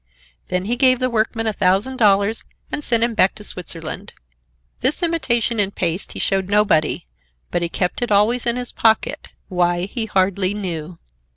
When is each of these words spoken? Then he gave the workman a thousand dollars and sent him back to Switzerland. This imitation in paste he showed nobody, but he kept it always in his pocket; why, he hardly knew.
Then 0.47 0.65
he 0.65 0.77
gave 0.77 0.97
the 0.97 1.11
workman 1.11 1.45
a 1.45 1.53
thousand 1.53 1.97
dollars 1.97 2.43
and 2.71 2.83
sent 2.83 3.03
him 3.03 3.13
back 3.13 3.35
to 3.35 3.43
Switzerland. 3.43 4.13
This 4.79 5.03
imitation 5.03 5.59
in 5.59 5.69
paste 5.69 6.13
he 6.13 6.19
showed 6.19 6.49
nobody, 6.49 7.05
but 7.51 7.61
he 7.61 7.69
kept 7.69 8.01
it 8.01 8.09
always 8.11 8.47
in 8.47 8.55
his 8.55 8.71
pocket; 8.71 9.29
why, 9.47 9.81
he 9.81 10.05
hardly 10.07 10.55
knew. 10.55 10.97